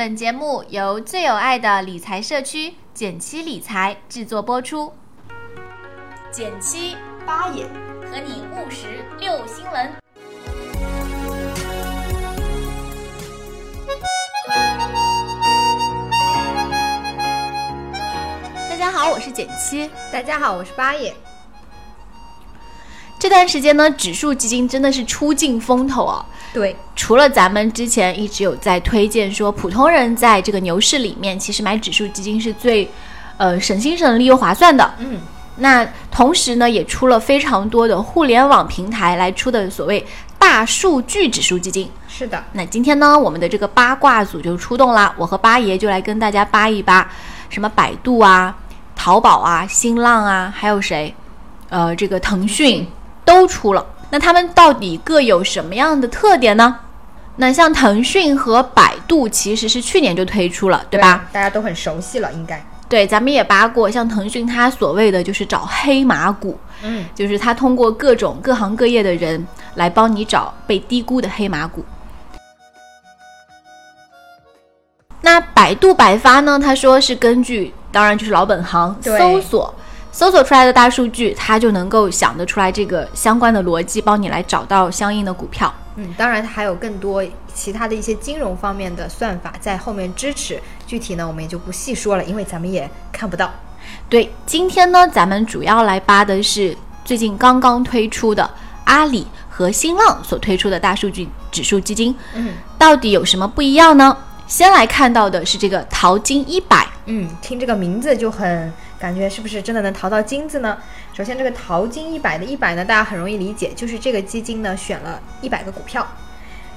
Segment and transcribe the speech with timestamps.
[0.00, 4.90] 本节目由最有爱的理财社区简七理财制作播出。
[6.32, 7.66] 减七八爷
[8.10, 9.92] 和你务实六新闻。
[18.70, 19.90] 大家好，我是减七。
[20.10, 21.14] 大家好，我是八爷。
[23.20, 26.24] 这段时间呢，指数基金真的是出尽风头啊。
[26.54, 32.90] 对，除了咱们之前一直有在推荐说，普通人在这个牛市里面，其实买指数基金是最，
[33.36, 34.94] 呃，省心省力又划算的。
[35.00, 35.20] 嗯，
[35.56, 40.04] 那同时呢，也出了非常多的互联网平台来出的所谓
[40.38, 41.90] 大数据指数基金。
[42.08, 42.42] 是的。
[42.54, 47.06] 那今天呢，我们的这个八卦组就出动啦，我和八爷就来跟大家扒一扒，
[47.50, 48.56] 什么百度啊、
[48.96, 51.14] 淘宝啊、新浪啊，还有谁？
[51.68, 52.88] 呃，这个腾讯。
[53.24, 56.78] 都出了，那他们到底各有什么样的特点呢？
[57.36, 61.26] 那像腾讯和百度其实是去年就推出了，对吧？
[61.32, 62.62] 大家都很熟悉了，应该。
[62.88, 69.46] 对，咱们也扒过，像腾讯它所谓的就是找黑马股，嗯，就是它通过各种各行各业的人
[69.76, 71.84] 来帮你找被低估的黑马股。
[75.22, 76.58] 那百度百发呢？
[76.58, 79.72] 他说是根据，当然就是老本行搜索。
[80.12, 85.72] 搜索出来的大数据，它就能够想得出来这个相关的逻辑，帮你来找到相应的股票。
[85.96, 87.22] 嗯，当然它还有更多
[87.54, 90.60] 其他的一些金融方面的算法在后面支持。
[90.86, 93.50] 具体呢，我们也就不细说了，因为咱们也看不到。
[94.08, 98.48] 对，今天呢，咱们主要来扒的是最近刚刚推出的
[98.84, 102.14] 阿里和新浪所推出的大数据指数基金。
[102.34, 104.16] 嗯，到底有什么不一样呢？
[104.46, 106.86] 先来看到的是这个淘金一百。
[107.12, 108.72] 嗯，听这个名字就很。
[109.00, 110.76] 感觉是不是真的能淘到金子呢？
[111.14, 116.06] 首先，这个淘金一百的一百呢，大家很容易理解，就是这个基金呢选了一百个股票。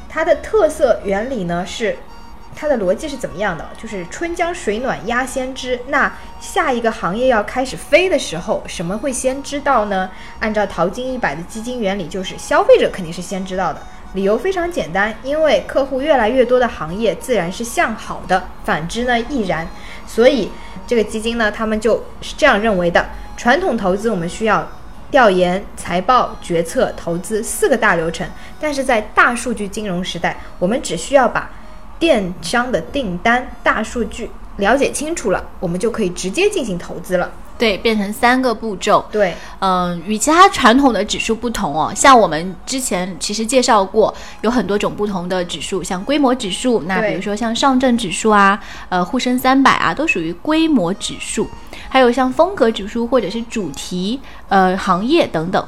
[0.07, 1.97] 它的特色原理呢是，
[2.55, 3.69] 它的逻辑是怎么样的？
[3.77, 5.77] 就是春江水暖鸭先知。
[5.87, 10.09] 那下一个行业要开始飞的时候，什么会先知道呢？
[10.39, 13.81] 按照淘金一百的基金原理，就是消费者肯定是先知道的。
[14.13, 19.68] 理由非常简单，因为客户越来越多的行业自然是向好的，反之呢亦然。
[20.07, 20.50] 所以。
[20.85, 23.07] 这个基金呢，他们就是这样认为的。
[23.38, 24.68] 传统投资我们需要
[25.09, 28.28] 调研、财报、决策、投资四个大流程，
[28.59, 31.50] 但是在大数据金融时代，我们只需要把
[31.97, 37.31] 电商的订单大数据了解清楚了，我们就可以直接进行投资了。
[37.63, 39.06] 对，变成三个步骤。
[39.09, 48.59] 对，嗯，与其他传统的指数不同哦，像我们之前其实介绍过，有很多种不同的指数，像规模指数，那比如说像上证指数啊，
[48.90, 51.47] 呃，沪深三百啊，都属于规模指数，
[51.88, 54.19] 还有像风格指数或者是主题，
[54.50, 55.66] 呃，行业等等。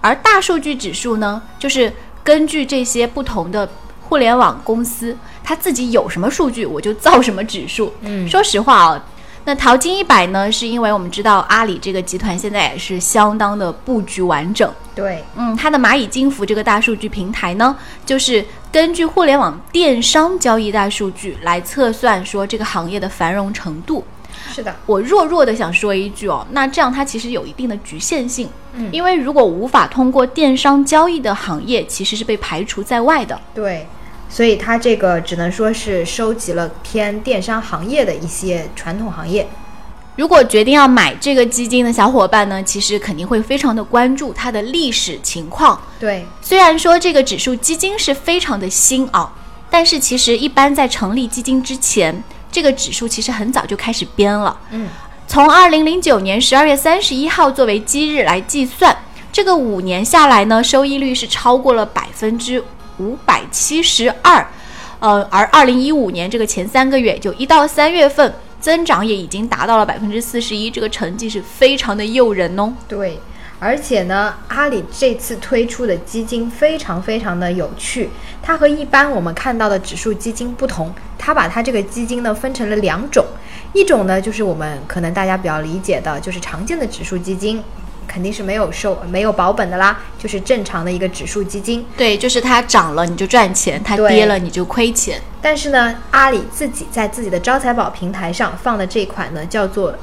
[0.00, 1.92] 而大数据指数呢，就是
[2.24, 3.68] 根据这些不同的
[4.08, 7.92] 互联网公司，它自己有什么数据，我就造什么指数。
[8.00, 9.04] 嗯，说实话啊。
[9.46, 10.50] 那淘金一百呢？
[10.50, 14.68] 是因为我们知道阿里这个集团现在也是相当的布局完整。
[14.92, 24.04] 对，嗯，它的蚂蚁金服这个大数据平台呢，就是根据互联网电商交易大数据来测算说这个行业的繁荣程度。
[24.52, 28.48] 是的，我弱弱的想说一句哦，那这样它其实有一定的局限性。
[28.72, 33.40] 嗯，因为如果无法通过电商交易的行业，其实是被排除在外的。
[33.54, 33.86] 对。
[34.28, 39.48] 所以它这个只能说是收集了偏电商行业的一些传统行业。
[40.16, 45.78] 如果决定要买这个基金的小伙伴呢，其实肯定会非常的关注它的历史情况。
[46.00, 49.30] 对，虽然说这个指数基金是非常的新啊，
[49.68, 54.58] 但是其实一般在成立基金之前，这个指数其实很早就开始编了。
[54.70, 54.88] 嗯，
[55.28, 58.96] 从二零零九年十二月三十一号作为基日来计算，
[59.30, 62.64] 这个五年下来呢，收益率是超过了百分之。
[62.98, 64.46] 五百七十二，
[64.98, 72.72] 呃，而二零一五年这个前三个月，就一到三月份，增长也已经达到了百分之四十一，这个成绩是非常的诱人哦。
[72.88, 73.20] 对，
[73.58, 78.10] 而且呢，阿里这次推出的基金非常非常的有趣，
[78.42, 83.24] 它和一般我们看到的指数基金不同，它把它这个基金呢分成了两种，
[83.72, 87.62] 一种呢就是我们可能大家比较理解的，就是常见的指数基金。
[88.16, 91.84] 肯定是没有收、没有保本的啦，就是正常的一个指数基金。
[91.98, 95.20] 对，就是它涨了你就赚钱，它跌了你就亏钱。
[95.42, 99.94] 但是呢，阿里自己在自己的招财宝平台上放的这款呢，叫做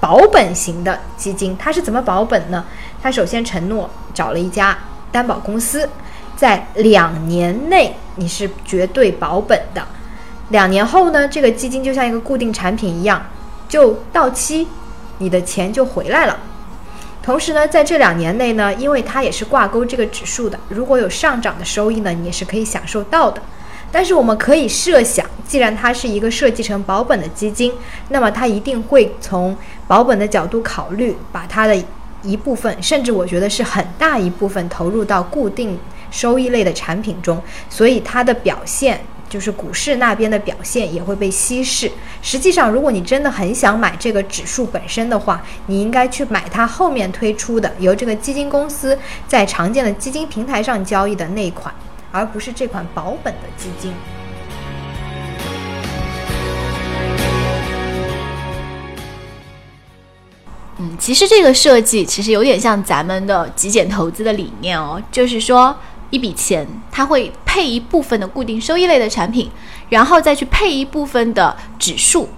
[0.00, 1.56] 保本型的基金。
[1.56, 2.64] 它是怎么保本呢？
[3.00, 4.76] 它首先承诺找了一家
[5.12, 5.88] 担保公司，
[6.34, 9.86] 在两年内你是绝对保本的。
[10.48, 13.24] 两年后呢，这个基金就像一个固定产品一样，
[13.68, 14.66] 就到期，
[15.18, 16.36] 你的钱就回来了。
[17.22, 23.40] 同时呢，在这两年内呢，因为它也是挂钩这个指数的，如果有上涨的收益呢，你也是可以享受到的。
[23.92, 27.72] 但是我们可以设想，既然它是一个设计成保本的基金，
[28.08, 31.76] 那么它一定会从保本的角度考虑，把它的
[32.22, 35.78] 一部分，甚至我觉得是很大一部分投入到固定
[36.10, 37.40] 收益类的产品中，
[37.70, 39.00] 所以它的表现。
[39.32, 41.90] 就是股市那边的表现也会被稀释。
[42.20, 51.74] 实际上，如果你真的很想买这个指数本身的话，你应该去买它后面推出的由这个基金公司在常见的基金平台上交易的那一款，
[52.10, 53.94] 而不是这款保本的基金。
[60.76, 65.74] 嗯，其实这个设计其实有点像咱们的极简投资的理念哦，就是说。
[66.12, 69.50] 一笔钱，它会配一部分的固定收益类的产品，
[69.88, 72.28] 然后再去配一部分的指数，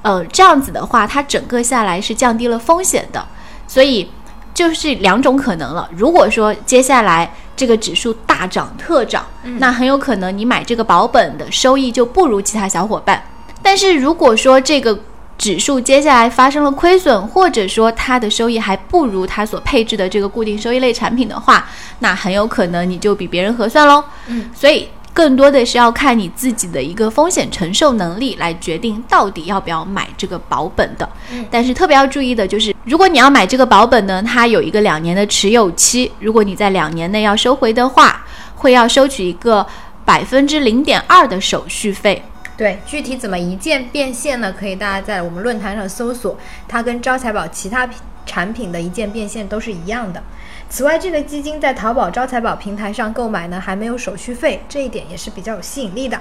[0.00, 3.24] 呃，这样子的话，它整个下来是降低了风险的。
[3.68, 4.10] 所以
[4.52, 5.88] 就是两种可能了。
[5.96, 9.24] 如果说接下来这个指数大涨特涨，
[9.58, 13.22] 那很有可能你买这个保本的收益就不如其他小伙伴。
[13.62, 14.98] 但是如果说这个
[15.42, 21.68] 指数接下来发生了亏损，或者说它的收益还不如它所配置的这个固定收益类产品的话，
[21.98, 24.04] 那很有可能你就比别人合算喽。
[24.28, 31.08] 嗯，所以更多的是要看你自己的一个风险承受能力来决定到底要不要买这个保本的。
[31.32, 38.24] 嗯，但是特别要注意的就是，如果你要买这个保本呢，它有一个两年的持有期，如果你在两年内要收回的话，
[38.54, 39.66] 会要收取一个
[40.04, 42.22] 百分之零点二的手续费。
[42.62, 44.54] 对，具体怎么一键变现呢？
[44.56, 46.38] 可以大家在我们论坛上搜索，
[46.68, 47.90] 它跟招财宝其他
[48.24, 50.22] 产品的一键变现都是一样的。
[50.70, 56.16] 此外，这个基金在淘宝、招财宝平台上购买呢，还没有手续费，这一点也是比较有吸引力的。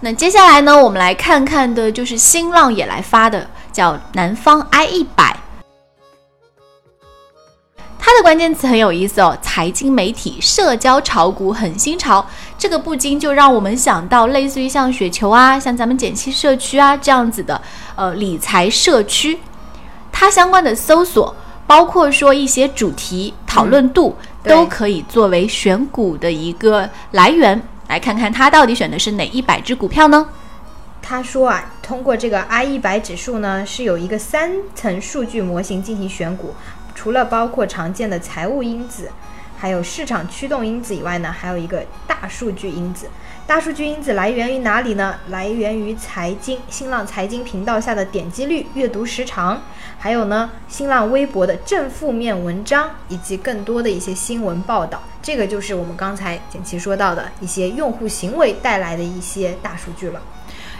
[0.00, 5.34] 那接下来呢，我们来看看的就是新浪也来发的，叫南方 I 一百。
[7.98, 12.24] 它的关键词很有意思哦，财经媒体、社交炒股很新潮，
[12.58, 17.60] 这个不禁就让我们想到类似于像雪球啊、像咱们减七社区啊这样子的
[17.94, 19.38] 呃理财社区，
[20.10, 21.34] 它相关的搜索，
[21.66, 27.60] 包括说一些主题讨论度，都可以作为选股的一个来源。
[27.88, 30.26] 来看看它到底选的是哪一百只股票呢？
[31.00, 36.54] 他说啊，通过这个 I 一百指数呢，是有一个三层数据模型进行选股。
[36.96, 39.10] 除了包括常见的财务因子，
[39.56, 43.08] 还有市场驱动因子以外呢，还有一个大数据因子。
[43.46, 45.14] 大数据因子来源于哪里呢？
[45.28, 49.62] 来源于财经新浪财经频道下的点击率、阅读时长，
[49.98, 55.00] 还有呢新浪微博的正负面文章，以及更多的一些新闻报道。
[55.22, 60.20] 这个就是我们刚才简琦说到的一些用户行为带来的一些大数据了。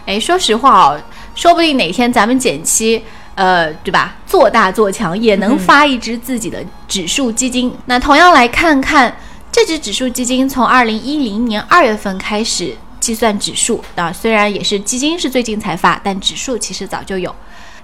[0.05, 1.01] 哎，说实话哦，
[1.35, 3.03] 说不定哪天咱们简七。
[3.37, 4.15] 呃，对吧？
[4.25, 6.57] 做大做强也能发一支自己的
[6.87, 7.71] 指数基金。
[7.85, 9.15] 那同样来看看
[9.51, 17.33] 这支指数基金，从二零一零年二月份开始计算指数啊，虽然也是基金是最近才发，但指数其实早就有。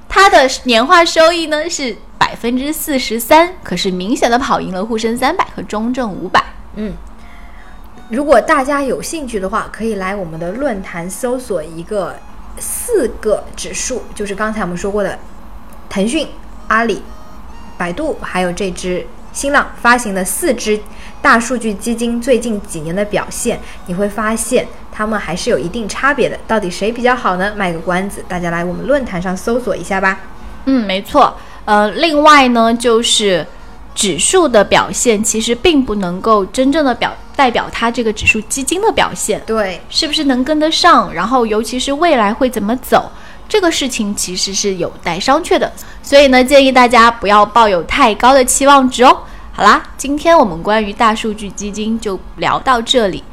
[0.10, 6.44] 它的年化收益呢是百分之四十三，可是明显的跑赢了沪深三百和中证五百。
[6.78, 6.94] 嗯，
[8.10, 12.18] 如果大家有兴趣的话，可以来我们的论坛搜索一个
[12.58, 15.20] 四个指数，就是刚才我们说过的。
[15.94, 16.28] 腾讯、
[16.70, 17.04] 阿里、
[17.78, 20.80] 百度，还有这只新浪发行的四只
[21.22, 26.36] 大数据基金，最近几年的表现，你会发现它们还是有一定差别的。
[26.48, 27.54] 到底谁比较好呢？
[27.56, 30.22] 卖个关子，大家来我们论坛上搜索一下吧。
[30.66, 31.38] 嗯，没错。
[31.66, 33.46] 呃，另外呢，就是
[33.94, 39.40] 指数的表现其实并不能够真正的表代表它这个指数基金的表现。
[39.46, 41.14] 对，是不是能跟得上？
[41.14, 43.12] 然后，尤其是未来会怎么走？
[43.48, 45.72] 这个事情其实是有待商榷的，
[46.02, 49.16] 所以呢，建议大家不要抱有太高的期望值哦。
[49.52, 53.24] 好啦，今天我们关于大数据基金就聊到这里，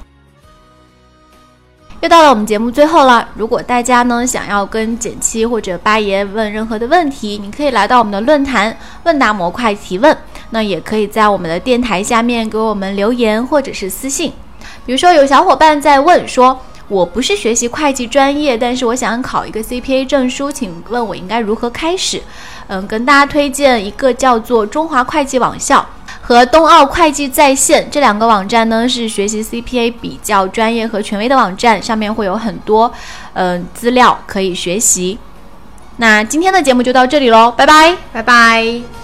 [2.00, 3.26] 又到了我们节目最后了。
[3.34, 10.14] 如果大家呢想要跟简七或者八爷问任何的问题，你可以来到我们的论坛问答模块提问，
[10.50, 14.32] 那也可以在我们的电台下面给我们留言或者是私信。
[14.84, 16.60] 比如说有小伙伴在问说。
[16.90, 22.20] 我不是学习会计专业，但是我想考一个 CPA 证书，请问我应该如何开始？
[22.66, 25.86] 嗯，跟大家推荐一个叫做中华会计网校
[26.20, 32.92] 和冬奥会计在线这两个网站呢，是学习 CPA 比较专业和权威的网站，上面会有很多
[33.34, 35.16] 嗯资料可以学习。
[35.98, 38.99] 那今天的节目就到这里喽，拜拜，拜拜。